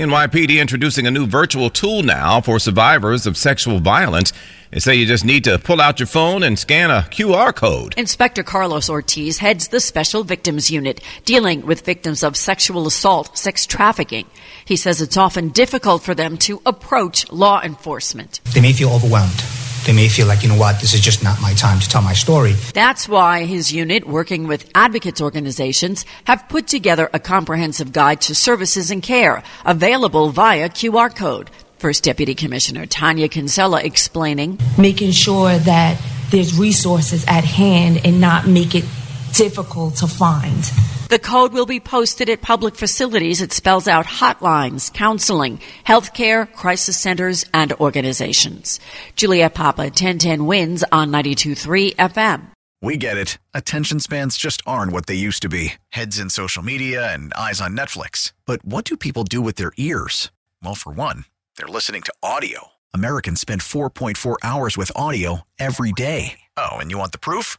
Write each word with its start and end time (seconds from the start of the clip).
NYPD 0.00 0.58
introducing 0.58 1.06
a 1.06 1.10
new 1.10 1.26
virtual 1.26 1.68
tool 1.68 2.02
now 2.02 2.40
for 2.40 2.58
survivors 2.58 3.26
of 3.26 3.36
sexual 3.36 3.80
violence. 3.80 4.32
They 4.70 4.78
say 4.78 4.94
you 4.94 5.04
just 5.04 5.26
need 5.26 5.44
to 5.44 5.58
pull 5.58 5.78
out 5.78 6.00
your 6.00 6.06
phone 6.06 6.42
and 6.42 6.58
scan 6.58 6.90
a 6.90 7.06
QR 7.10 7.54
code. 7.54 7.92
Inspector 7.98 8.42
Carlos 8.44 8.88
Ortiz 8.88 9.38
heads 9.38 9.68
the 9.68 9.78
Special 9.78 10.24
Victims 10.24 10.70
Unit, 10.70 11.02
dealing 11.26 11.66
with 11.66 11.84
victims 11.84 12.22
of 12.22 12.34
sexual 12.34 12.86
assault, 12.86 13.36
sex 13.36 13.66
trafficking. 13.66 14.24
He 14.64 14.76
says 14.76 15.02
it's 15.02 15.18
often 15.18 15.50
difficult 15.50 16.02
for 16.02 16.14
them 16.14 16.38
to 16.38 16.62
approach 16.64 17.30
law 17.30 17.60
enforcement. 17.60 18.40
They 18.54 18.62
may 18.62 18.72
feel 18.72 18.90
overwhelmed 18.90 19.44
they 19.84 19.92
may 19.92 20.08
feel 20.08 20.26
like, 20.26 20.42
you 20.42 20.48
know 20.48 20.58
what, 20.58 20.80
this 20.80 20.94
is 20.94 21.00
just 21.00 21.22
not 21.22 21.40
my 21.40 21.54
time 21.54 21.80
to 21.80 21.88
tell 21.88 22.02
my 22.02 22.12
story. 22.12 22.52
That's 22.74 23.08
why 23.08 23.44
his 23.44 23.72
unit, 23.72 24.06
working 24.06 24.46
with 24.46 24.70
advocates 24.74 25.20
organizations, 25.20 26.04
have 26.24 26.48
put 26.48 26.66
together 26.66 27.08
a 27.12 27.18
comprehensive 27.18 27.92
guide 27.92 28.20
to 28.22 28.34
services 28.34 28.90
and 28.90 29.02
care 29.02 29.42
available 29.64 30.30
via 30.30 30.68
QR 30.68 31.14
code. 31.14 31.50
First 31.78 32.04
Deputy 32.04 32.34
Commissioner 32.34 32.84
Tania 32.84 33.28
Kinsella 33.28 33.82
explaining 33.82 34.58
making 34.76 35.12
sure 35.12 35.56
that 35.56 35.98
there's 36.30 36.58
resources 36.58 37.24
at 37.26 37.44
hand 37.44 38.02
and 38.04 38.20
not 38.20 38.46
make 38.46 38.74
it 38.74 38.84
difficult 39.32 39.96
to 39.96 40.06
find. 40.06 40.62
The 41.08 41.18
code 41.18 41.52
will 41.52 41.66
be 41.66 41.80
posted 41.80 42.28
at 42.30 42.40
public 42.40 42.76
facilities. 42.76 43.42
It 43.42 43.52
spells 43.52 43.88
out 43.88 44.06
hotlines, 44.06 44.92
counseling, 44.92 45.60
healthcare, 45.84 46.52
crisis 46.52 46.96
centers, 46.96 47.44
and 47.52 47.72
organizations. 47.74 48.78
Juliet 49.16 49.54
Papa, 49.54 49.82
1010 49.82 50.46
WINS 50.46 50.84
on 50.92 51.10
92.3 51.10 51.96
FM. 51.96 52.42
We 52.82 52.96
get 52.96 53.18
it. 53.18 53.38
Attention 53.52 54.00
spans 54.00 54.38
just 54.38 54.62
aren't 54.66 54.92
what 54.92 55.06
they 55.06 55.14
used 55.14 55.42
to 55.42 55.48
be 55.48 55.74
heads 55.90 56.18
in 56.18 56.30
social 56.30 56.62
media 56.62 57.12
and 57.12 57.34
eyes 57.34 57.60
on 57.60 57.76
Netflix. 57.76 58.32
But 58.46 58.64
what 58.64 58.84
do 58.84 58.96
people 58.96 59.24
do 59.24 59.42
with 59.42 59.56
their 59.56 59.72
ears? 59.76 60.30
Well, 60.62 60.74
for 60.74 60.92
one, 60.92 61.24
they're 61.56 61.66
listening 61.66 62.02
to 62.02 62.14
audio. 62.22 62.68
Americans 62.94 63.40
spend 63.40 63.60
4.4 63.60 64.36
hours 64.42 64.78
with 64.78 64.92
audio 64.96 65.42
every 65.58 65.92
day. 65.92 66.40
Oh, 66.56 66.76
and 66.76 66.90
you 66.90 66.98
want 66.98 67.12
the 67.12 67.18
proof? 67.18 67.58